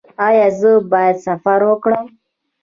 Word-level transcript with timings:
ایا 0.27 0.47
زه 0.59 0.71
باید 0.91 1.15
سفر 1.25 1.59
وکړم؟ 1.65 2.05